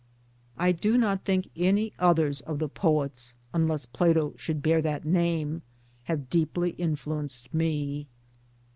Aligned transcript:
I 0.57 0.71
do 0.71 0.97
not 0.97 1.25
think 1.25 1.51
any 1.55 1.93
others 1.99 2.41
of 2.41 2.57
the 2.57 2.67
poets 2.67 3.35
unless 3.53 3.85
Plato 3.85 4.33
should 4.35 4.63
bear 4.63 4.81
that 4.81 5.05
name 5.05 5.61
have 6.05 6.27
deeply 6.27 6.71
influenced 6.71 7.53
me. 7.53 8.07